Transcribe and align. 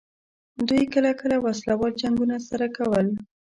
دوی 0.67 0.83
کله 0.93 1.11
کله 1.21 1.37
وسله 1.45 1.73
وال 1.77 1.93
جنګونه 2.01 2.35
سره 2.49 2.65
کول. 2.77 3.07